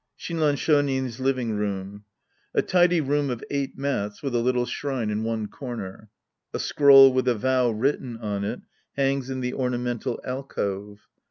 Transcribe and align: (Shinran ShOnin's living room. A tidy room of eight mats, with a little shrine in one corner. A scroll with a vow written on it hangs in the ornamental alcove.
(Shinran 0.17 0.55
ShOnin's 0.55 1.19
living 1.19 1.55
room. 1.57 2.05
A 2.55 2.63
tidy 2.63 2.99
room 3.01 3.29
of 3.29 3.43
eight 3.51 3.77
mats, 3.77 4.23
with 4.23 4.33
a 4.33 4.39
little 4.39 4.65
shrine 4.65 5.11
in 5.11 5.23
one 5.23 5.47
corner. 5.47 6.09
A 6.55 6.57
scroll 6.59 7.13
with 7.13 7.27
a 7.27 7.35
vow 7.35 7.69
written 7.69 8.17
on 8.17 8.43
it 8.43 8.61
hangs 8.97 9.29
in 9.29 9.41
the 9.41 9.53
ornamental 9.53 10.19
alcove. 10.25 11.07